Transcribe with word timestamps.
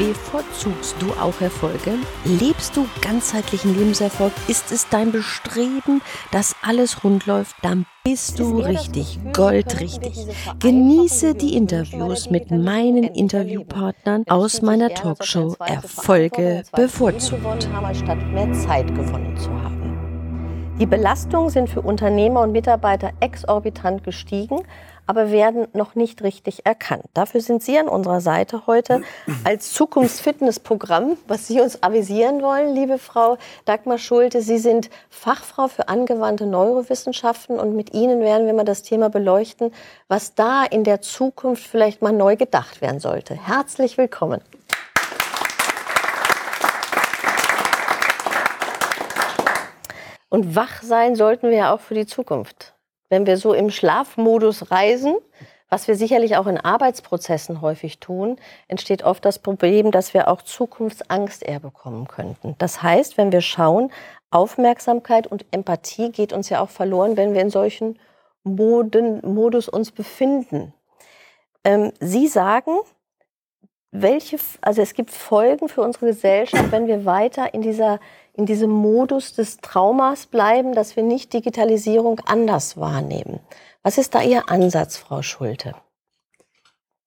Bevorzugst 0.00 0.96
du 0.98 1.12
auch 1.20 1.38
Erfolge? 1.42 1.98
Lebst 2.24 2.74
du 2.74 2.86
ganzheitlichen 3.02 3.78
Lebenserfolg? 3.78 4.32
Ist 4.48 4.72
es 4.72 4.88
dein 4.88 5.12
Bestreben, 5.12 6.00
dass 6.32 6.56
alles 6.62 7.04
rund 7.04 7.26
läuft? 7.26 7.54
Dann 7.60 7.84
bist 8.02 8.38
du 8.38 8.60
richtig, 8.60 9.18
goldrichtig. 9.34 10.14
Genieße 10.58 11.34
die 11.34 11.54
Interviews 11.54 12.30
mit 12.30 12.50
meinen 12.50 13.04
Interviewpartnern 13.04 14.24
aus 14.30 14.62
meiner 14.62 14.88
Talkshow 14.88 15.54
Erfolge 15.66 16.62
bevorzugt. 16.74 17.68
Statt 17.92 18.26
mehr 18.32 18.50
Zeit 18.54 18.86
gewonnen 18.94 19.36
zu 19.36 19.50
haben. 19.50 19.59
Die 20.80 20.86
Belastungen 20.86 21.50
sind 21.50 21.68
für 21.68 21.82
Unternehmer 21.82 22.40
und 22.40 22.52
Mitarbeiter 22.52 23.12
exorbitant 23.20 24.02
gestiegen 24.02 24.62
aber 25.10 25.32
werden 25.32 25.66
noch 25.72 25.96
nicht 25.96 26.22
richtig 26.22 26.64
erkannt. 26.66 27.02
Dafür 27.14 27.40
sind 27.40 27.64
Sie 27.64 27.76
an 27.76 27.88
unserer 27.88 28.20
Seite 28.20 28.68
heute 28.68 29.02
als 29.42 29.72
Zukunftsfitnessprogramm, 29.72 31.16
was 31.26 31.48
Sie 31.48 31.60
uns 31.60 31.82
avisieren 31.82 32.42
wollen, 32.42 32.76
liebe 32.76 32.96
Frau 32.96 33.36
Dagmar 33.64 33.98
Schulte. 33.98 34.40
Sie 34.40 34.58
sind 34.58 34.88
Fachfrau 35.08 35.66
für 35.66 35.88
angewandte 35.88 36.46
Neurowissenschaften 36.46 37.58
und 37.58 37.74
mit 37.74 37.92
Ihnen 37.92 38.20
werden 38.20 38.46
wir 38.46 38.54
mal 38.54 38.64
das 38.64 38.82
Thema 38.82 39.10
beleuchten, 39.10 39.72
was 40.06 40.36
da 40.36 40.62
in 40.64 40.84
der 40.84 41.00
Zukunft 41.00 41.64
vielleicht 41.64 42.02
mal 42.02 42.12
neu 42.12 42.36
gedacht 42.36 42.80
werden 42.80 43.00
sollte. 43.00 43.34
Herzlich 43.34 43.98
willkommen. 43.98 44.40
Und 50.30 50.56
wach 50.56 50.82
sein 50.82 51.14
sollten 51.14 51.50
wir 51.50 51.56
ja 51.56 51.74
auch 51.74 51.80
für 51.80 51.94
die 51.94 52.06
Zukunft 52.06 52.74
wenn 53.10 53.26
wir 53.26 53.36
so 53.36 53.52
im 53.52 53.70
Schlafmodus 53.70 54.70
reisen, 54.70 55.16
was 55.68 55.86
wir 55.86 55.94
sicherlich 55.94 56.36
auch 56.36 56.46
in 56.46 56.58
Arbeitsprozessen 56.58 57.60
häufig 57.60 58.00
tun, 58.00 58.36
entsteht 58.66 59.04
oft 59.04 59.24
das 59.24 59.38
Problem, 59.38 59.90
dass 59.90 60.14
wir 60.14 60.28
auch 60.28 60.42
Zukunftsangst 60.42 61.42
eher 61.42 61.60
bekommen 61.60 62.08
könnten. 62.08 62.56
Das 62.58 62.82
heißt, 62.82 63.18
wenn 63.18 63.30
wir 63.30 63.40
schauen, 63.40 63.92
Aufmerksamkeit 64.30 65.26
und 65.26 65.44
Empathie 65.50 66.10
geht 66.10 66.32
uns 66.32 66.48
ja 66.48 66.60
auch 66.60 66.70
verloren, 66.70 67.16
wenn 67.16 67.34
wir 67.34 67.42
in 67.42 67.50
solchen 67.50 67.98
Moden, 68.42 69.20
Modus 69.22 69.68
uns 69.68 69.90
befinden. 69.90 70.72
Ähm, 71.62 71.92
Sie 72.00 72.26
sagen, 72.26 72.78
welche, 73.92 74.38
also 74.60 74.82
es 74.82 74.94
gibt 74.94 75.10
Folgen 75.10 75.68
für 75.68 75.82
unsere 75.82 76.06
Gesellschaft, 76.06 76.70
wenn 76.70 76.86
wir 76.86 77.04
weiter 77.04 77.54
in 77.54 77.62
dieser 77.62 77.98
in 78.40 78.46
diesem 78.46 78.70
Modus 78.70 79.34
des 79.34 79.58
Traumas 79.58 80.26
bleiben, 80.26 80.74
dass 80.74 80.96
wir 80.96 81.02
nicht 81.02 81.34
Digitalisierung 81.34 82.20
anders 82.24 82.78
wahrnehmen. 82.78 83.40
Was 83.82 83.98
ist 83.98 84.14
da 84.14 84.22
Ihr 84.22 84.48
Ansatz, 84.48 84.96
Frau 84.96 85.20
Schulte? 85.20 85.74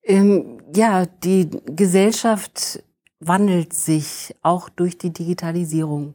Ähm, 0.04 0.60
ja, 0.74 1.06
die 1.06 1.50
Gesellschaft 1.66 2.84
wandelt 3.18 3.72
sich 3.72 4.36
auch 4.42 4.68
durch 4.68 4.96
die 4.96 5.12
Digitalisierung. 5.12 6.14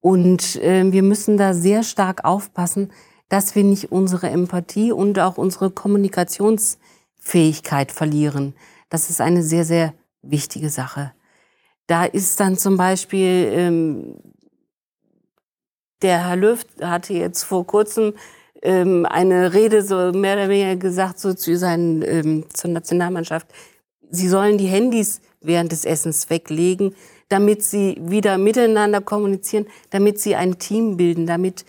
Und 0.00 0.56
äh, 0.56 0.92
wir 0.92 1.02
müssen 1.02 1.38
da 1.38 1.54
sehr 1.54 1.82
stark 1.82 2.26
aufpassen, 2.26 2.92
dass 3.30 3.54
wir 3.54 3.64
nicht 3.64 3.90
unsere 3.90 4.28
Empathie 4.28 4.92
und 4.92 5.18
auch 5.18 5.38
unsere 5.38 5.70
Kommunikationsfähigkeit 5.70 7.90
verlieren. 7.90 8.52
Das 8.90 9.08
ist 9.08 9.22
eine 9.22 9.42
sehr, 9.42 9.64
sehr 9.64 9.94
wichtige 10.20 10.68
Sache. 10.68 11.14
Da 11.86 12.04
ist 12.04 12.38
dann 12.40 12.58
zum 12.58 12.76
Beispiel 12.76 13.48
ähm, 13.52 14.16
der 16.02 16.28
Herr 16.28 16.36
Löw 16.36 16.64
hatte 16.80 17.14
jetzt 17.14 17.44
vor 17.44 17.66
kurzem 17.66 18.14
ähm, 18.62 19.06
eine 19.06 19.52
Rede 19.52 19.82
so 19.82 20.12
mehr 20.12 20.34
oder 20.34 20.48
weniger 20.48 20.76
gesagt 20.76 21.18
so 21.18 21.34
zu 21.34 21.56
seinen 21.56 22.02
ähm, 22.02 22.44
zur 22.52 22.70
Nationalmannschaft. 22.70 23.46
Sie 24.10 24.28
sollen 24.28 24.58
die 24.58 24.66
Handys 24.66 25.20
während 25.40 25.72
des 25.72 25.84
Essens 25.84 26.30
weglegen, 26.30 26.94
damit 27.28 27.62
sie 27.62 27.96
wieder 28.00 28.38
miteinander 28.38 29.00
kommunizieren, 29.00 29.66
damit 29.90 30.20
sie 30.20 30.36
ein 30.36 30.58
Team 30.58 30.96
bilden, 30.96 31.26
damit 31.26 31.64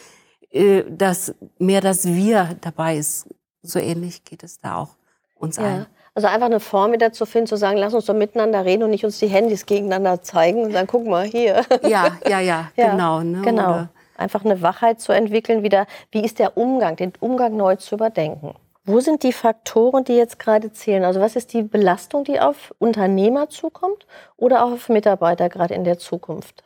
äh, 0.52 0.84
das 0.90 1.34
mehr 1.58 1.82
das 1.82 2.06
Wir 2.06 2.56
dabei 2.62 2.98
ist. 2.98 3.28
So 3.62 3.80
ähnlich 3.80 4.24
geht 4.24 4.44
es 4.44 4.60
da 4.60 4.78
auch 4.78 4.96
uns 5.36 5.58
ja. 5.58 5.64
allen. 5.64 5.86
Also 6.16 6.28
einfach 6.28 6.46
eine 6.46 6.60
Form 6.60 6.92
wieder 6.92 7.12
zu 7.12 7.26
finden, 7.26 7.48
zu 7.48 7.58
sagen, 7.58 7.78
lass 7.78 7.96
uns 7.96 8.06
doch 8.06 8.14
miteinander 8.14 8.66
reden 8.66 8.84
und 8.84 8.92
nicht 8.92 9.04
uns 9.04 9.18
die 9.18 9.28
Handys 9.28 9.66
gegeneinander 9.66 10.22
zeigen 10.22 10.64
und 10.64 10.74
dann 10.74 10.86
guck 10.86 11.08
mal 11.08 11.26
hier. 11.26 11.66
Ja, 11.82 12.18
ja, 12.28 12.40
ja, 12.40 12.72
ja 12.76 12.92
genau. 12.92 13.22
Ne? 13.22 13.42
Genau. 13.42 13.70
Oder 13.70 13.90
einfach 14.18 14.46
eine 14.46 14.62
Wachheit 14.62 15.00
zu 15.02 15.12
entwickeln, 15.12 15.64
wieder, 15.64 15.88
wie 16.12 16.24
ist 16.24 16.40
der 16.40 16.58
Umgang, 16.58 16.96
den 16.96 17.14
Umgang 17.20 17.56
neu 17.56 17.76
zu 17.76 17.96
überdenken. 17.96 18.56
Wo 18.86 19.00
sind 19.00 19.24
die 19.24 19.32
Faktoren, 19.32 20.04
die 20.04 20.14
jetzt 20.14 20.40
gerade 20.40 20.74
zählen? 20.74 21.06
Also 21.06 21.22
was 21.22 21.36
ist 21.38 21.54
die 21.54 21.64
Belastung, 21.64 22.26
die 22.26 22.40
auf 22.40 22.74
Unternehmer 22.80 23.50
zukommt 23.50 24.06
oder 24.36 24.66
auch 24.66 24.72
auf 24.72 24.90
Mitarbeiter 24.90 25.48
gerade 25.48 25.74
in 25.74 25.86
der 25.86 26.00
Zukunft? 26.00 26.64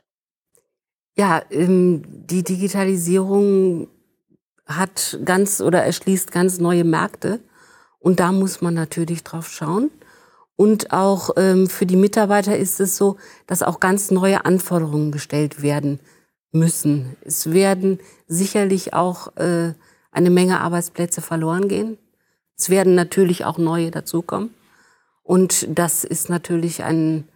Ja, 1.15 1.41
ähm, 1.51 2.03
die 2.07 2.43
Digitalisierung 2.43 3.87
hat 4.65 5.19
ganz 5.23 5.61
oder 5.61 5.83
erschließt 5.83 6.31
ganz 6.31 6.59
neue 6.59 6.83
Märkte. 6.83 7.39
Und 7.99 8.19
da 8.19 8.31
muss 8.31 8.61
man 8.61 8.73
natürlich 8.73 9.23
drauf 9.23 9.49
schauen. 9.49 9.91
Und 10.55 10.91
auch 10.91 11.31
ähm, 11.37 11.67
für 11.67 11.85
die 11.85 11.95
Mitarbeiter 11.95 12.57
ist 12.57 12.79
es 12.79 12.97
so, 12.97 13.17
dass 13.45 13.61
auch 13.61 13.79
ganz 13.79 14.09
neue 14.09 14.45
Anforderungen 14.45 15.11
gestellt 15.11 15.61
werden 15.61 15.99
müssen. 16.57 17.15
Es 17.23 17.51
werden 17.51 17.99
sicherlich 18.27 18.93
auch 18.93 19.35
äh, 19.37 19.73
eine 20.11 20.29
Menge 20.29 20.59
Arbeitsplätze 20.61 21.21
verloren 21.21 21.67
gehen. 21.67 21.97
Es 22.57 22.69
werden 22.69 22.95
natürlich 22.95 23.45
auch 23.45 23.57
neue 23.57 23.91
dazukommen. 23.91 24.53
Und 25.23 25.67
das 25.69 26.03
ist 26.03 26.29
natürlich 26.29 26.83
ein, 26.83 27.27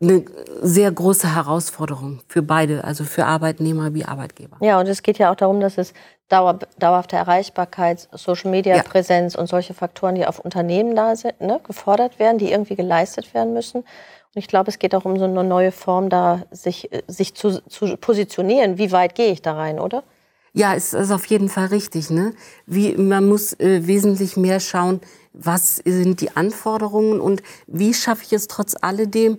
eine 0.00 0.24
sehr 0.62 0.90
große 0.90 1.34
Herausforderung 1.34 2.20
für 2.26 2.42
beide, 2.42 2.84
also 2.84 3.04
für 3.04 3.26
Arbeitnehmer 3.26 3.94
wie 3.94 4.04
Arbeitgeber. 4.04 4.56
Ja, 4.60 4.80
und 4.80 4.88
es 4.88 5.02
geht 5.02 5.18
ja 5.18 5.30
auch 5.30 5.36
darum, 5.36 5.60
dass 5.60 5.76
es 5.76 5.92
Dauer, 6.28 6.58
dauerhafte 6.78 7.16
Erreichbarkeit, 7.16 8.08
Social 8.12 8.50
Media 8.50 8.76
ja. 8.76 8.82
Präsenz 8.82 9.34
und 9.34 9.48
solche 9.48 9.72
Faktoren, 9.72 10.14
die 10.14 10.26
auf 10.26 10.38
Unternehmen 10.38 10.94
da 10.94 11.16
sind, 11.16 11.40
ne, 11.40 11.60
gefordert 11.66 12.18
werden, 12.18 12.38
die 12.38 12.50
irgendwie 12.50 12.76
geleistet 12.76 13.32
werden 13.34 13.54
müssen. 13.54 13.84
Und 14.34 14.40
ich 14.40 14.48
glaube, 14.48 14.70
es 14.70 14.78
geht 14.78 14.94
auch 14.94 15.04
um 15.04 15.18
so 15.18 15.24
eine 15.24 15.44
neue 15.44 15.72
Form, 15.72 16.10
da 16.10 16.42
sich, 16.50 16.90
sich 17.06 17.34
zu, 17.34 17.62
zu 17.68 17.96
positionieren. 17.96 18.78
Wie 18.78 18.92
weit 18.92 19.14
gehe 19.14 19.32
ich 19.32 19.42
da 19.42 19.54
rein, 19.54 19.78
oder? 19.80 20.04
Ja, 20.52 20.74
es 20.74 20.92
ist 20.92 21.10
auf 21.10 21.24
jeden 21.26 21.48
Fall 21.48 21.66
richtig. 21.66 22.10
Ne? 22.10 22.34
Wie, 22.66 22.94
man 22.96 23.26
muss 23.28 23.52
äh, 23.60 23.86
wesentlich 23.86 24.36
mehr 24.36 24.60
schauen, 24.60 25.00
was 25.32 25.76
sind 25.76 26.20
die 26.20 26.36
Anforderungen 26.36 27.20
und 27.20 27.42
wie 27.66 27.94
schaffe 27.94 28.24
ich 28.24 28.32
es 28.32 28.48
trotz 28.48 28.74
alledem, 28.80 29.38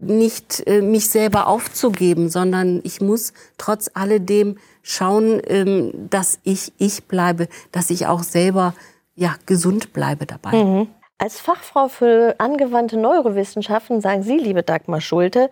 nicht 0.00 0.66
äh, 0.66 0.82
mich 0.82 1.08
selber 1.08 1.46
aufzugeben, 1.46 2.28
sondern 2.28 2.80
ich 2.84 3.00
muss 3.00 3.32
trotz 3.56 3.90
alledem 3.94 4.58
schauen, 4.82 5.40
ähm, 5.46 6.08
dass 6.10 6.38
ich 6.42 6.72
ich 6.78 7.04
bleibe, 7.04 7.48
dass 7.70 7.90
ich 7.90 8.06
auch 8.06 8.22
selber 8.22 8.74
ja 9.14 9.36
gesund 9.46 9.92
bleibe 9.92 10.26
dabei. 10.26 10.64
Mhm. 10.64 10.88
Als 11.18 11.38
Fachfrau 11.38 11.88
für 11.88 12.34
angewandte 12.38 12.96
Neurowissenschaften 12.96 14.00
sagen 14.00 14.22
Sie, 14.22 14.38
liebe 14.38 14.62
Dagmar 14.62 15.00
Schulte, 15.00 15.50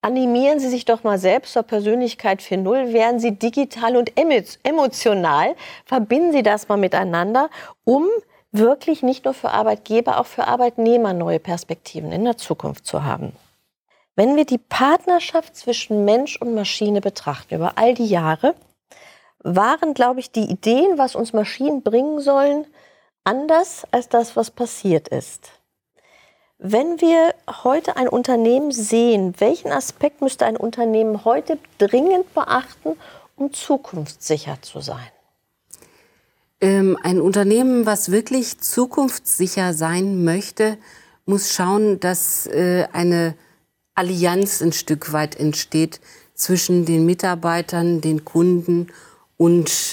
animieren 0.00 0.58
Sie 0.58 0.68
sich 0.68 0.84
doch 0.84 1.04
mal 1.04 1.18
selbst 1.18 1.52
zur 1.52 1.62
Persönlichkeit 1.62 2.40
4.0, 2.40 2.92
werden 2.92 3.20
Sie 3.20 3.38
digital 3.38 3.96
und 3.96 4.12
emotional, 4.16 5.54
verbinden 5.84 6.32
Sie 6.32 6.42
das 6.42 6.68
mal 6.68 6.76
miteinander, 6.76 7.48
um 7.84 8.06
wirklich 8.50 9.02
nicht 9.02 9.24
nur 9.24 9.34
für 9.34 9.50
Arbeitgeber, 9.50 10.20
auch 10.20 10.26
für 10.26 10.46
Arbeitnehmer 10.46 11.14
neue 11.14 11.38
Perspektiven 11.38 12.12
in 12.12 12.24
der 12.24 12.36
Zukunft 12.36 12.86
zu 12.86 13.04
haben. 13.04 13.32
Wenn 14.14 14.36
wir 14.36 14.44
die 14.44 14.58
Partnerschaft 14.58 15.56
zwischen 15.56 16.04
Mensch 16.04 16.36
und 16.40 16.54
Maschine 16.54 17.00
betrachten 17.00 17.54
über 17.54 17.78
all 17.78 17.94
die 17.94 18.06
Jahre, 18.06 18.54
waren, 19.42 19.94
glaube 19.94 20.20
ich, 20.20 20.30
die 20.30 20.44
Ideen, 20.50 20.98
was 20.98 21.16
uns 21.16 21.32
Maschinen 21.32 21.82
bringen 21.82 22.20
sollen, 22.20 22.66
anders 23.24 23.86
als 23.90 24.08
das, 24.08 24.36
was 24.36 24.50
passiert 24.50 25.08
ist. 25.08 25.50
Wenn 26.58 27.00
wir 27.00 27.34
heute 27.64 27.96
ein 27.96 28.08
Unternehmen 28.08 28.70
sehen, 28.70 29.34
welchen 29.38 29.72
Aspekt 29.72 30.20
müsste 30.20 30.46
ein 30.46 30.56
Unternehmen 30.56 31.24
heute 31.24 31.58
dringend 31.78 32.32
beachten, 32.34 32.96
um 33.36 33.52
zukunftssicher 33.52 34.58
zu 34.62 34.80
sein? 34.80 35.10
Ähm, 36.60 36.96
ein 37.02 37.20
Unternehmen, 37.20 37.86
was 37.86 38.12
wirklich 38.12 38.60
zukunftssicher 38.60 39.74
sein 39.74 40.22
möchte, 40.22 40.78
muss 41.26 41.52
schauen, 41.52 41.98
dass 41.98 42.46
äh, 42.46 42.86
eine 42.92 43.34
Allianz 43.96 44.62
ein 44.62 44.72
Stück 44.72 45.12
weit 45.12 45.34
entsteht 45.34 46.00
zwischen 46.34 46.84
den 46.84 47.04
Mitarbeitern, 47.04 48.00
den 48.00 48.24
Kunden 48.24 48.82
und 48.82 48.92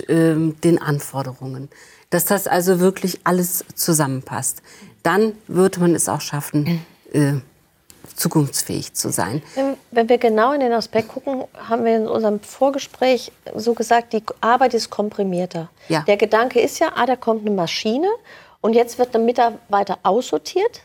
ähm, 0.08 0.56
den 0.64 0.82
Anforderungen. 0.82 1.70
Dass 2.10 2.26
das 2.26 2.48
also 2.48 2.80
wirklich 2.80 3.20
alles 3.24 3.64
zusammenpasst. 3.76 4.62
Dann 5.04 5.34
wird 5.48 5.78
man 5.78 5.96
es 5.96 6.10
auch 6.10 6.22
schaffen, 6.22 6.86
äh, 7.14 7.34
zukunftsfähig 8.16 8.94
zu 8.94 9.12
sein. 9.12 9.42
Wenn, 9.56 9.78
wenn, 9.92 10.10
wir 10.10 10.18
genau 10.18 10.52
in 10.54 10.60
den 10.60 10.74
Aspekt 10.74 11.10
gucken, 11.10 11.44
haben 11.56 11.86
wir 11.86 11.96
in 11.96 12.08
unserem 12.08 12.40
Vorgespräch 12.40 13.32
so 13.56 13.74
gesagt, 13.74 14.14
die 14.14 14.24
Arbeit 14.42 14.74
ist 14.74 14.90
komprimierter. 14.90 15.70
Ja. 15.88 16.02
Der 16.02 16.18
Gedanke 16.18 16.60
ist 16.60 16.80
ja, 16.80 16.92
ah, 16.96 17.06
da 17.06 17.16
kommt 17.16 17.46
eine 17.46 17.56
Maschine 17.56 18.08
und 18.62 18.74
jetzt 18.74 19.00
wird 19.00 19.16
ein 19.16 19.26
Mitarbeiter 19.26 20.00
aussortiert. 20.04 20.82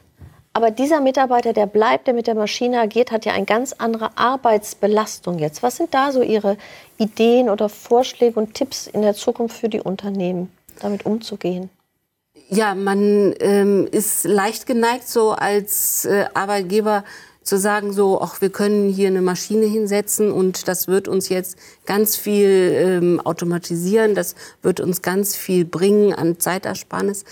Aber 0.56 0.70
dieser 0.70 1.00
Mitarbeiter, 1.00 1.52
der 1.52 1.66
bleibt, 1.66 2.06
der 2.06 2.14
mit 2.14 2.28
der 2.28 2.36
Maschine 2.36 2.80
agiert, 2.80 3.10
hat 3.10 3.24
ja 3.24 3.32
eine 3.32 3.44
ganz 3.44 3.72
andere 3.72 4.16
Arbeitsbelastung 4.16 5.40
jetzt. 5.40 5.64
Was 5.64 5.76
sind 5.76 5.92
da 5.92 6.12
so 6.12 6.22
Ihre 6.22 6.56
Ideen 6.96 7.50
oder 7.50 7.68
Vorschläge 7.68 8.38
und 8.38 8.54
Tipps 8.54 8.86
in 8.86 9.02
der 9.02 9.14
Zukunft 9.14 9.58
für 9.58 9.68
die 9.68 9.80
Unternehmen, 9.80 10.52
damit 10.80 11.06
umzugehen? 11.06 11.70
Ja, 12.50 12.76
man 12.76 13.34
ähm, 13.40 13.88
ist 13.90 14.24
leicht 14.24 14.66
geneigt, 14.66 15.08
so 15.08 15.32
als 15.32 16.04
äh, 16.04 16.26
Arbeitgeber 16.34 17.02
zu 17.42 17.58
sagen, 17.58 17.92
so, 17.92 18.20
ach, 18.20 18.40
wir 18.40 18.50
können 18.50 18.90
hier 18.90 19.08
eine 19.08 19.22
Maschine 19.22 19.66
hinsetzen 19.66 20.30
und 20.30 20.68
das 20.68 20.86
wird 20.86 21.08
uns 21.08 21.28
jetzt 21.30 21.58
ganz 21.84 22.14
viel 22.14 22.72
ähm, 22.74 23.20
automatisieren, 23.20 24.14
das 24.14 24.36
wird 24.62 24.78
uns 24.78 25.02
ganz 25.02 25.34
viel 25.34 25.64
bringen 25.64 26.14
an 26.14 26.38
Zeitersparnis. 26.38 27.24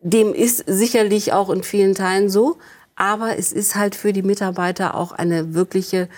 Dem 0.00 0.32
ist 0.32 0.64
sicherlich 0.66 1.32
auch 1.32 1.50
in 1.50 1.62
vielen 1.62 1.94
Teilen 1.94 2.30
so, 2.30 2.58
aber 2.94 3.38
es 3.38 3.52
ist 3.52 3.74
halt 3.74 3.94
für 3.94 4.12
die 4.12 4.22
Mitarbeiter 4.22 4.94
auch 4.94 5.12
eine 5.12 5.54
wirkliche 5.54 6.08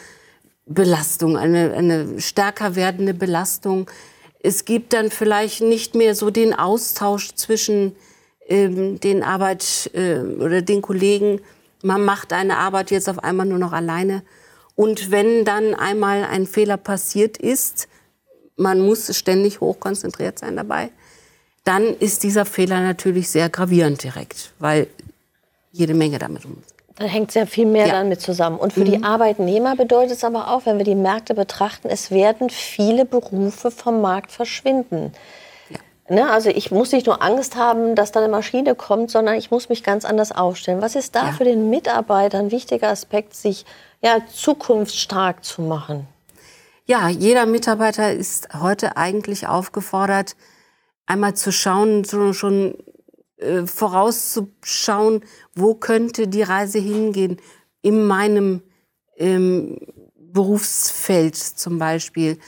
Belastung, 0.67 1.37
eine, 1.37 1.73
eine 1.73 2.21
stärker 2.21 2.77
werdende 2.77 3.15
Belastung. 3.15 3.91
Es 4.43 4.65
gibt 4.65 4.93
dann 4.93 5.11
vielleicht 5.11 5.61
nicht 5.63 5.95
mehr 5.95 6.15
so 6.15 6.31
den 6.31 6.55
Austausch 6.55 7.35
zwischen 7.35 7.97
ähm, 8.47 9.01
den 9.01 9.23
Arbeit 9.23 9.91
äh, 9.95 10.19
oder 10.19 10.63
den 10.63 10.83
Kollegen. 10.83 11.41
Man 11.83 12.05
macht 12.05 12.33
eine 12.33 12.59
Arbeit 12.59 12.91
jetzt 12.91 13.09
auf 13.09 13.23
einmal 13.23 13.47
nur 13.47 13.59
noch 13.59 13.73
alleine. 13.73 14.23
Und 14.77 15.11
wenn 15.11 15.45
dann 15.45 15.75
einmal 15.75 16.25
ein 16.25 16.47
Fehler 16.47 16.77
passiert 16.77 17.37
ist, 17.37 17.89
man 18.57 18.81
muss 18.81 19.17
ständig 19.17 19.61
hochkonzentriert 19.61 20.39
sein 20.39 20.57
dabei, 20.57 20.91
dann 21.65 21.85
ist 21.85 22.23
dieser 22.23 22.45
Fehler 22.45 22.81
natürlich 22.81 23.29
sehr 23.29 23.49
gravierend 23.49 24.03
direkt, 24.03 24.53
weil 24.59 24.87
jede 25.73 25.95
Menge 25.95 26.19
damit 26.19 26.45
um. 26.45 26.63
Da 26.97 27.07
hängt 27.07 27.33
sehr 27.33 27.47
viel 27.47 27.65
mehr 27.65 27.87
ja. 27.87 27.93
damit 27.95 28.21
zusammen. 28.21 28.59
Und 28.59 28.75
für 28.75 28.81
mhm. 28.81 28.85
die 28.85 29.03
Arbeitnehmer 29.03 29.75
bedeutet 29.75 30.19
es 30.19 30.25
aber 30.25 30.51
auch, 30.51 30.67
wenn 30.67 30.77
wir 30.77 30.85
die 30.85 30.95
Märkte 30.95 31.35
betrachten, 31.35 31.89
es 31.89 32.11
werden 32.11 32.51
viele 32.51 33.07
Berufe 33.07 33.71
vom 33.71 34.03
Markt 34.03 34.33
verschwinden. 34.33 35.13
Ja. 35.71 35.79
Ne? 36.15 36.31
Also 36.31 36.51
ich 36.51 36.71
muss 36.71 36.93
nicht 36.93 37.07
nur 37.07 37.23
Angst 37.23 37.57
haben, 37.57 37.95
dass 37.95 38.13
da 38.13 38.21
eine 38.21 38.29
Maschine 38.29 38.75
kommt, 38.75 39.11
sondern 39.11 39.37
ich 39.37 39.51
muss 39.51 39.71
mich 39.71 39.83
ganz 39.83 40.05
anders 40.05 40.31
aufstellen. 40.31 40.83
Was 40.83 40.95
ist 40.95 41.15
da 41.15 41.29
ja. 41.29 41.33
für 41.33 41.45
den 41.45 41.71
Mitarbeiter 41.71 42.39
ein 42.39 42.51
wichtiger 42.51 42.89
Aspekt, 42.89 43.35
sich 43.35 43.65
ja, 44.03 44.19
zukunftsstark 44.31 45.43
zu 45.43 45.63
machen? 45.63 46.07
Ja, 46.85 47.09
jeder 47.09 47.47
Mitarbeiter 47.47 48.13
ist 48.13 48.49
heute 48.61 48.99
eigentlich 48.99 49.47
aufgefordert, 49.47 50.37
einmal 51.11 51.35
zu 51.35 51.51
schauen, 51.51 52.05
so 52.05 52.33
schon 52.33 52.75
äh, 53.39 53.67
vorauszuschauen, 53.67 55.23
wo 55.55 55.75
könnte 55.75 56.29
die 56.29 56.43
Reise 56.43 56.79
hingehen 56.79 57.39
in 57.83 58.07
meinem 58.07 58.63
ähm, 59.17 59.79
Berufsfeld 60.17 61.37
zum 61.37 61.79
Beispiel. 61.79 62.39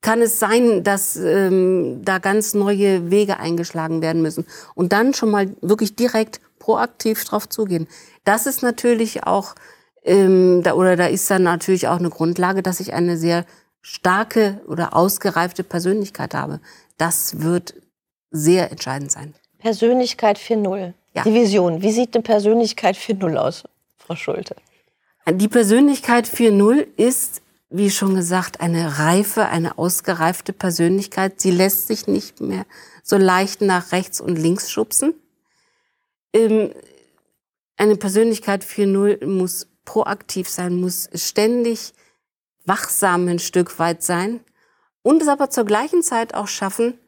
Kann 0.00 0.20
es 0.20 0.38
sein, 0.38 0.82
dass 0.82 1.16
ähm, 1.16 2.00
da 2.04 2.18
ganz 2.18 2.54
neue 2.54 3.10
Wege 3.10 3.38
eingeschlagen 3.38 4.02
werden 4.02 4.20
müssen 4.20 4.46
und 4.74 4.92
dann 4.92 5.14
schon 5.14 5.30
mal 5.30 5.54
wirklich 5.60 5.94
direkt 5.94 6.40
proaktiv 6.58 7.24
drauf 7.24 7.48
zugehen. 7.48 7.86
Das 8.24 8.46
ist 8.46 8.62
natürlich 8.62 9.24
auch 9.24 9.54
ähm, 10.02 10.62
da, 10.64 10.74
oder 10.74 10.96
da 10.96 11.06
ist 11.06 11.30
dann 11.30 11.44
natürlich 11.44 11.86
auch 11.86 11.98
eine 11.98 12.10
Grundlage, 12.10 12.62
dass 12.62 12.80
ich 12.80 12.92
eine 12.94 13.16
sehr 13.16 13.44
starke 13.80 14.60
oder 14.66 14.96
ausgereifte 14.96 15.62
Persönlichkeit 15.62 16.34
habe. 16.34 16.60
Das 16.98 17.40
wird 17.40 17.74
sehr 18.30 18.70
entscheidend 18.70 19.12
sein. 19.12 19.34
Persönlichkeit 19.58 20.38
4.0. 20.38 20.92
Ja. 21.14 21.22
Die 21.22 21.34
Vision. 21.34 21.82
Wie 21.82 21.92
sieht 21.92 22.14
eine 22.14 22.22
Persönlichkeit 22.22 22.96
4.0 22.96 23.36
aus, 23.36 23.64
Frau 23.96 24.16
Schulte? 24.16 24.56
Die 25.28 25.48
Persönlichkeit 25.48 26.26
4.0 26.26 26.86
ist, 26.96 27.42
wie 27.68 27.90
schon 27.90 28.14
gesagt, 28.14 28.60
eine 28.60 28.98
reife, 28.98 29.46
eine 29.46 29.78
ausgereifte 29.78 30.52
Persönlichkeit. 30.52 31.40
Sie 31.40 31.50
lässt 31.50 31.88
sich 31.88 32.06
nicht 32.06 32.40
mehr 32.40 32.64
so 33.02 33.16
leicht 33.16 33.60
nach 33.60 33.92
rechts 33.92 34.20
und 34.20 34.36
links 34.36 34.70
schubsen. 34.70 35.14
Ähm, 36.32 36.70
eine 37.76 37.96
Persönlichkeit 37.96 38.64
4.0 38.64 39.26
muss 39.26 39.68
proaktiv 39.84 40.48
sein, 40.48 40.80
muss 40.80 41.08
ständig 41.14 41.92
wachsam 42.64 43.28
ein 43.28 43.38
Stück 43.38 43.78
weit 43.78 44.02
sein 44.02 44.40
und 45.06 45.22
es 45.22 45.28
aber 45.28 45.50
zur 45.50 45.64
gleichen 45.64 46.02
Zeit 46.02 46.34
auch 46.34 46.48
schaffen, 46.48 46.98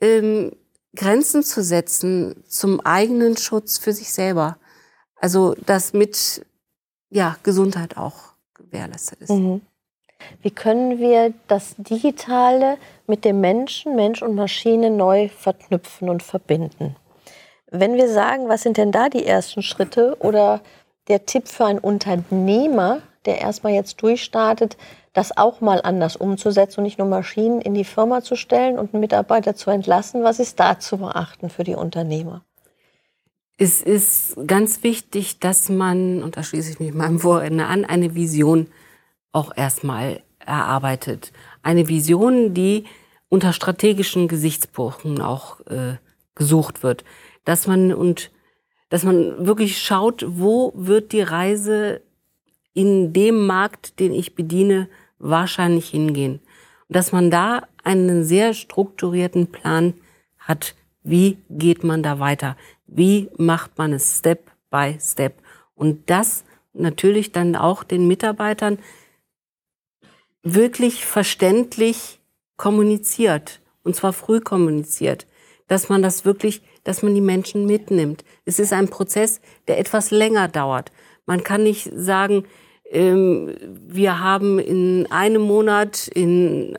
ähm, 0.00 0.52
Grenzen 0.96 1.42
zu 1.42 1.62
setzen 1.62 2.42
zum 2.48 2.80
eigenen 2.80 3.36
Schutz 3.36 3.76
für 3.76 3.92
sich 3.92 4.14
selber. 4.14 4.56
Also 5.14 5.54
dass 5.66 5.92
mit 5.92 6.46
ja, 7.10 7.36
Gesundheit 7.42 7.98
auch 7.98 8.32
gewährleistet 8.54 9.20
ist. 9.20 9.28
Mhm. 9.28 9.60
Wie 10.40 10.50
können 10.50 10.98
wir 10.98 11.34
das 11.48 11.74
Digitale 11.76 12.78
mit 13.06 13.26
dem 13.26 13.42
Menschen, 13.42 13.94
Mensch 13.94 14.22
und 14.22 14.34
Maschine 14.34 14.88
neu 14.88 15.28
verknüpfen 15.28 16.08
und 16.08 16.22
verbinden? 16.22 16.96
Wenn 17.70 17.96
wir 17.96 18.08
sagen, 18.10 18.48
was 18.48 18.62
sind 18.62 18.78
denn 18.78 18.90
da 18.90 19.10
die 19.10 19.26
ersten 19.26 19.60
Schritte 19.60 20.16
oder 20.20 20.62
der 21.08 21.26
Tipp 21.26 21.46
für 21.46 21.66
einen 21.66 21.78
Unternehmer, 21.78 23.02
der 23.28 23.40
erstmal 23.40 23.72
jetzt 23.72 24.02
durchstartet, 24.02 24.76
das 25.12 25.36
auch 25.36 25.60
mal 25.60 25.80
anders 25.82 26.16
umzusetzen 26.16 26.80
und 26.80 26.84
nicht 26.84 26.98
nur 26.98 27.08
Maschinen 27.08 27.60
in 27.60 27.74
die 27.74 27.84
Firma 27.84 28.22
zu 28.22 28.36
stellen 28.36 28.78
und 28.78 28.92
einen 28.92 29.00
Mitarbeiter 29.00 29.54
zu 29.54 29.70
entlassen. 29.70 30.24
Was 30.24 30.40
ist 30.40 30.58
da 30.58 30.78
zu 30.78 30.98
beachten 30.98 31.50
für 31.50 31.64
die 31.64 31.74
Unternehmer? 31.74 32.44
Es 33.56 33.82
ist 33.82 34.36
ganz 34.46 34.82
wichtig, 34.82 35.40
dass 35.40 35.68
man, 35.68 36.22
und 36.22 36.36
da 36.36 36.42
schließe 36.42 36.70
ich 36.70 36.80
mich 36.80 36.94
meinem 36.94 37.18
Vorredner 37.18 37.68
an, 37.68 37.84
eine 37.84 38.14
Vision 38.14 38.68
auch 39.32 39.56
erstmal 39.56 40.22
erarbeitet. 40.38 41.32
Eine 41.62 41.88
Vision, 41.88 42.54
die 42.54 42.84
unter 43.28 43.52
strategischen 43.52 44.28
Gesichtspunkten 44.28 45.20
auch 45.20 45.60
äh, 45.66 45.96
gesucht 46.34 46.82
wird. 46.82 47.04
Dass 47.44 47.66
man 47.66 47.92
und 47.92 48.30
dass 48.88 49.02
man 49.02 49.46
wirklich 49.46 49.78
schaut, 49.82 50.24
wo 50.26 50.72
wird 50.74 51.12
die 51.12 51.20
Reise 51.20 52.00
in 52.78 53.12
dem 53.12 53.44
Markt, 53.44 53.98
den 53.98 54.12
ich 54.12 54.36
bediene, 54.36 54.88
wahrscheinlich 55.18 55.88
hingehen. 55.88 56.34
Und 56.86 56.94
dass 56.94 57.10
man 57.10 57.28
da 57.28 57.66
einen 57.82 58.24
sehr 58.24 58.54
strukturierten 58.54 59.48
Plan 59.48 59.94
hat, 60.38 60.76
wie 61.02 61.38
geht 61.50 61.82
man 61.82 62.04
da 62.04 62.20
weiter? 62.20 62.56
Wie 62.86 63.30
macht 63.36 63.76
man 63.78 63.92
es 63.92 64.18
Step 64.18 64.52
by 64.70 64.96
Step? 65.00 65.42
Und 65.74 66.08
das 66.08 66.44
natürlich 66.72 67.32
dann 67.32 67.56
auch 67.56 67.82
den 67.82 68.06
Mitarbeitern 68.06 68.78
wirklich 70.44 71.04
verständlich 71.04 72.20
kommuniziert. 72.56 73.60
Und 73.82 73.96
zwar 73.96 74.12
früh 74.12 74.38
kommuniziert. 74.38 75.26
Dass 75.66 75.88
man 75.88 76.00
das 76.00 76.24
wirklich, 76.24 76.62
dass 76.84 77.02
man 77.02 77.12
die 77.12 77.20
Menschen 77.20 77.66
mitnimmt. 77.66 78.24
Es 78.44 78.60
ist 78.60 78.72
ein 78.72 78.88
Prozess, 78.88 79.40
der 79.66 79.80
etwas 79.80 80.12
länger 80.12 80.46
dauert. 80.46 80.92
Man 81.26 81.42
kann 81.42 81.64
nicht 81.64 81.90
sagen, 81.92 82.44
wir 82.90 84.20
haben 84.20 84.58
in 84.58 85.06
einem 85.10 85.42
Monat, 85.42 86.08
in 86.08 86.78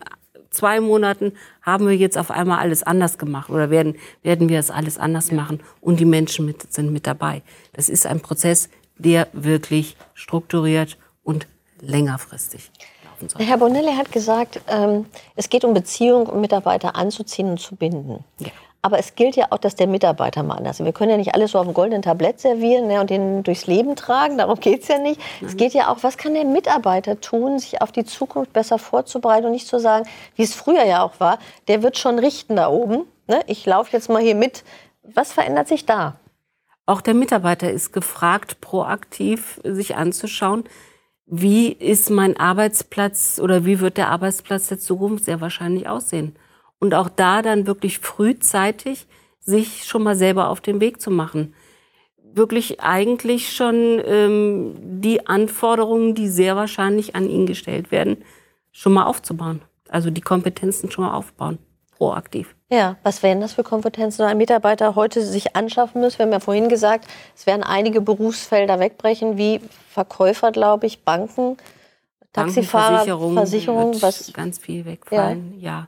zwei 0.49 0.79
Monaten 0.79 1.33
haben 1.61 1.87
wir 1.87 1.95
jetzt 1.95 2.17
auf 2.17 2.31
einmal 2.31 2.59
alles 2.59 2.83
anders 2.83 3.17
gemacht 3.17 3.49
oder 3.49 3.69
werden, 3.69 3.95
werden 4.23 4.49
wir 4.49 4.59
es 4.59 4.71
alles 4.71 4.97
anders 4.97 5.31
machen 5.31 5.59
und 5.81 5.99
die 5.99 6.05
Menschen 6.05 6.45
mit, 6.45 6.73
sind 6.73 6.91
mit 6.91 7.05
dabei. 7.05 7.41
Das 7.73 7.89
ist 7.89 8.05
ein 8.05 8.21
Prozess, 8.21 8.69
der 8.97 9.27
wirklich 9.33 9.95
strukturiert 10.13 10.97
und 11.23 11.47
längerfristig 11.81 12.71
laufen 13.05 13.29
soll. 13.29 13.45
Herr 13.45 13.57
Bonelli 13.57 13.93
hat 13.95 14.11
gesagt, 14.11 14.61
ähm, 14.67 15.05
es 15.35 15.49
geht 15.49 15.63
um 15.63 15.73
Beziehungen, 15.73 16.27
um 16.27 16.41
Mitarbeiter 16.41 16.95
anzuziehen 16.95 17.51
und 17.51 17.59
zu 17.59 17.75
binden. 17.75 18.23
Ja. 18.39 18.49
Aber 18.81 18.97
es 18.97 19.15
gilt 19.15 19.35
ja 19.35 19.47
auch, 19.49 19.57
dass 19.57 19.75
der 19.75 19.87
Mitarbeiter 19.87 20.41
mal 20.41 20.55
anders 20.55 20.79
ist. 20.79 20.85
Wir 20.85 20.93
können 20.93 21.11
ja 21.11 21.17
nicht 21.17 21.35
alles 21.35 21.51
so 21.51 21.59
auf 21.59 21.65
dem 21.65 21.73
goldenen 21.73 22.01
Tablett 22.01 22.39
servieren 22.39 22.87
ne, 22.87 23.01
und 23.01 23.09
den 23.09 23.43
durchs 23.43 23.67
Leben 23.67 23.97
tragen. 23.97 24.37
Darum 24.37 24.57
geht 24.59 24.83
es 24.83 24.87
ja 24.87 24.97
nicht. 24.97 25.19
Mhm. 25.41 25.47
Es 25.47 25.57
geht 25.57 25.73
ja 25.73 25.89
auch, 25.89 25.97
was 26.01 26.17
kann 26.17 26.33
der 26.33 26.45
Mitarbeiter 26.45 27.19
tun, 27.19 27.59
sich 27.59 27.81
auf 27.81 27.91
die 27.91 28.05
Zukunft 28.05 28.53
besser 28.53 28.79
vorzubereiten 28.79 29.47
und 29.47 29.51
nicht 29.51 29.67
zu 29.67 29.79
sagen, 29.79 30.07
wie 30.35 30.43
es 30.43 30.55
früher 30.55 30.85
ja 30.85 31.03
auch 31.03 31.19
war, 31.19 31.39
der 31.67 31.83
wird 31.83 31.97
schon 31.97 32.19
richten 32.19 32.55
da 32.55 32.69
oben. 32.69 33.03
Ne? 33.27 33.41
Ich 33.47 33.65
laufe 33.65 33.91
jetzt 33.91 34.09
mal 34.09 34.21
hier 34.21 34.35
mit. 34.35 34.63
Was 35.03 35.33
verändert 35.33 35.67
sich 35.67 35.85
da? 35.85 36.15
Auch 36.85 37.01
der 37.01 37.13
Mitarbeiter 37.13 37.69
ist 37.69 37.91
gefragt, 37.91 38.61
proaktiv 38.61 39.59
sich 39.63 39.95
anzuschauen, 39.95 40.63
wie 41.25 41.71
ist 41.71 42.09
mein 42.09 42.37
Arbeitsplatz 42.37 43.39
oder 43.43 43.65
wie 43.65 43.79
wird 43.79 43.97
der 43.97 44.09
Arbeitsplatz 44.09 44.69
der 44.69 44.79
Zukunft 44.79 45.25
sehr 45.25 45.41
wahrscheinlich 45.41 45.87
aussehen. 45.87 46.35
Und 46.79 46.93
auch 46.93 47.09
da 47.09 47.41
dann 47.41 47.67
wirklich 47.67 47.99
frühzeitig 47.99 49.07
sich 49.39 49.83
schon 49.85 50.03
mal 50.03 50.15
selber 50.15 50.49
auf 50.49 50.61
den 50.61 50.79
Weg 50.79 51.01
zu 51.01 51.11
machen. 51.11 51.53
Wirklich 52.31 52.79
eigentlich 52.79 53.53
schon 53.53 54.01
ähm, 54.05 54.75
die 55.01 55.27
Anforderungen, 55.27 56.15
die 56.15 56.29
sehr 56.29 56.55
wahrscheinlich 56.55 57.15
an 57.15 57.27
ihn 57.29 57.45
gestellt 57.45 57.91
werden, 57.91 58.23
schon 58.71 58.93
mal 58.93 59.05
aufzubauen. 59.05 59.61
Also 59.89 60.11
die 60.11 60.21
Kompetenzen 60.21 60.91
schon 60.91 61.05
mal 61.05 61.13
aufbauen, 61.13 61.57
proaktiv. 61.97 62.55
Ja, 62.71 62.97
was 63.01 63.23
wären 63.23 63.41
das 63.41 63.53
für 63.53 63.63
Kompetenzen, 63.63 64.21
die 64.21 64.27
ein 64.27 64.37
Mitarbeiter 64.37 64.93
heute 64.93 65.25
sich 65.25 65.55
anschaffen 65.55 66.01
muss? 66.01 66.19
Wir 66.19 66.25
haben 66.25 66.31
ja 66.31 66.39
vorhin 66.39 66.69
gesagt, 66.69 67.05
es 67.35 67.47
werden 67.47 67.63
einige 67.63 67.99
Berufsfelder 67.99 68.79
wegbrechen, 68.79 69.37
wie 69.37 69.59
Verkäufer, 69.89 70.51
glaube 70.51 70.85
ich, 70.85 71.03
Banken, 71.03 71.57
Taxifahrer, 72.31 72.97
Versicherung, 72.97 73.33
Versicherung, 73.33 74.01
was 74.03 74.31
ganz 74.33 74.59
viel 74.59 74.85
wegfallen. 74.85 75.55
Ja. 75.59 75.71
ja. 75.71 75.87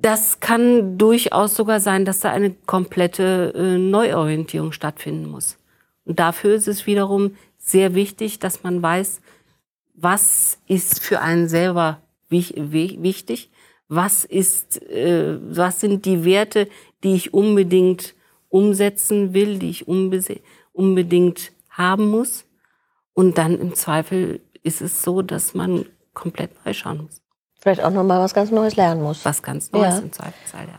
Das 0.00 0.40
kann 0.40 0.98
durchaus 0.98 1.56
sogar 1.56 1.80
sein, 1.80 2.04
dass 2.04 2.20
da 2.20 2.30
eine 2.30 2.52
komplette 2.66 3.52
äh, 3.54 3.78
Neuorientierung 3.78 4.72
stattfinden 4.72 5.28
muss. 5.28 5.58
Und 6.04 6.18
dafür 6.18 6.54
ist 6.54 6.68
es 6.68 6.86
wiederum 6.86 7.36
sehr 7.58 7.94
wichtig, 7.94 8.38
dass 8.38 8.62
man 8.62 8.82
weiß, 8.82 9.20
was 9.94 10.58
ist 10.66 11.00
für 11.00 11.20
einen 11.20 11.48
selber 11.48 12.00
wichtig, 12.28 13.50
was 13.88 14.24
ist, 14.24 14.82
äh, 14.82 15.38
was 15.40 15.80
sind 15.80 16.04
die 16.04 16.24
Werte, 16.24 16.68
die 17.02 17.14
ich 17.14 17.32
unbedingt 17.34 18.14
umsetzen 18.48 19.34
will, 19.34 19.58
die 19.58 19.70
ich 19.70 19.88
unbedingt 19.88 21.52
haben 21.70 22.10
muss. 22.10 22.44
Und 23.14 23.38
dann 23.38 23.58
im 23.58 23.74
Zweifel 23.74 24.40
ist 24.62 24.80
es 24.80 25.02
so, 25.02 25.22
dass 25.22 25.54
man 25.54 25.86
komplett 26.14 26.50
neu 26.64 26.72
schauen 26.72 27.02
muss. 27.04 27.22
Vielleicht 27.66 27.82
auch 27.82 27.90
nochmal 27.90 28.20
was 28.20 28.32
ganz 28.32 28.52
Neues 28.52 28.76
lernen 28.76 29.02
muss. 29.02 29.24
Was 29.24 29.42
ganz 29.42 29.72
Neues 29.72 29.96
ja. 29.96 29.98
im 29.98 30.12
Zweifelsfall, 30.12 30.66
ja. 30.68 30.78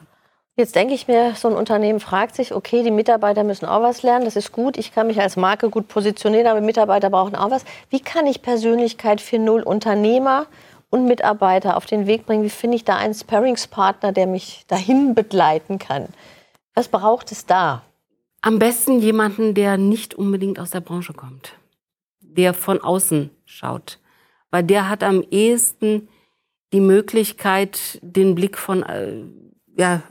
Jetzt 0.55 0.73
denke 0.73 0.93
ich 0.93 1.09
mir, 1.09 1.35
so 1.35 1.49
ein 1.49 1.53
Unternehmen 1.53 1.99
fragt 1.99 2.33
sich, 2.33 2.53
okay, 2.53 2.81
die 2.81 2.91
Mitarbeiter 2.91 3.43
müssen 3.43 3.65
auch 3.65 3.81
was 3.81 4.03
lernen, 4.03 4.23
das 4.23 4.37
ist 4.37 4.53
gut, 4.53 4.77
ich 4.77 4.93
kann 4.93 5.07
mich 5.07 5.19
als 5.19 5.35
Marke 5.35 5.69
gut 5.69 5.89
positionieren, 5.89 6.47
aber 6.47 6.61
Mitarbeiter 6.61 7.09
brauchen 7.09 7.35
auch 7.35 7.51
was. 7.51 7.65
Wie 7.89 7.99
kann 7.99 8.25
ich 8.25 8.41
Persönlichkeit 8.41 9.19
für 9.19 9.37
null 9.37 9.63
Unternehmer 9.63 10.45
und 10.89 11.07
Mitarbeiter 11.07 11.75
auf 11.75 11.85
den 11.85 12.07
Weg 12.07 12.25
bringen? 12.25 12.45
Wie 12.45 12.49
finde 12.49 12.77
ich 12.77 12.85
da 12.85 12.95
einen 12.95 13.13
Sparringspartner, 13.13 14.13
der 14.13 14.25
mich 14.25 14.63
dahin 14.69 15.13
begleiten 15.13 15.79
kann? 15.79 16.07
Was 16.73 16.87
braucht 16.87 17.33
es 17.33 17.45
da? 17.45 17.81
Am 18.41 18.59
besten 18.59 19.01
jemanden, 19.01 19.55
der 19.55 19.75
nicht 19.75 20.15
unbedingt 20.15 20.57
aus 20.57 20.69
der 20.69 20.79
Branche 20.79 21.11
kommt, 21.11 21.51
der 22.21 22.53
von 22.53 22.79
außen 22.79 23.29
schaut, 23.43 23.99
weil 24.51 24.63
der 24.63 24.87
hat 24.87 25.03
am 25.03 25.21
ehesten 25.31 26.07
die 26.73 26.81
Möglichkeit, 26.81 27.99
den 28.01 28.35
Blick 28.35 28.57
von, 28.57 28.83
äh, 28.83 29.23
ja, 29.77 30.03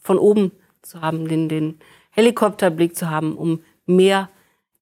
von 0.00 0.18
oben 0.18 0.52
zu 0.82 1.00
haben, 1.00 1.28
den, 1.28 1.48
den 1.48 1.78
Helikopterblick 2.10 2.96
zu 2.96 3.10
haben, 3.10 3.36
um 3.36 3.60
mehr 3.86 4.28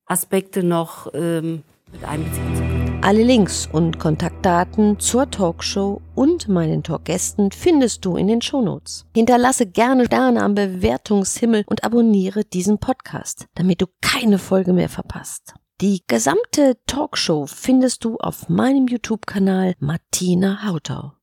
Aspekte 0.07 0.63
noch 0.63 1.13
ähm, 1.15 1.63
mit 1.91 2.05
einbeziehen 2.05 2.55
zu 2.55 2.63
können. 2.63 2.99
Alle 3.05 3.25
Links 3.25 3.69
und 3.73 3.99
Kontaktdaten 3.99 5.01
zur 5.01 5.29
Talkshow 5.29 6.01
und 6.15 6.49
meinen 6.49 6.85
Talkgästen 6.85 7.51
findest 7.51 8.05
du 8.05 8.17
in 8.17 8.29
den 8.29 8.41
Shownotes. 8.41 9.07
Hinterlasse 9.13 9.67
gerne 9.67 10.05
Sterne 10.07 10.41
am 10.41 10.55
Bewertungshimmel 10.55 11.65
und 11.67 11.83
abonniere 11.83 12.45
diesen 12.45 12.79
Podcast, 12.79 13.49
damit 13.57 13.83
du 13.83 13.87
keine 14.01 14.39
Folge 14.39 14.73
mehr 14.73 14.89
verpasst. 14.89 15.55
Die 15.83 16.05
gesamte 16.07 16.79
Talkshow 16.87 17.49
findest 17.49 18.05
du 18.05 18.17
auf 18.19 18.49
meinem 18.49 18.87
YouTube-Kanal 18.87 19.75
Martina 19.81 20.65
Hautau. 20.65 21.15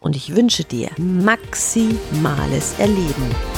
Und 0.00 0.16
ich 0.16 0.34
wünsche 0.34 0.64
dir 0.64 0.90
maximales 0.96 2.76
Erleben. 2.80 3.57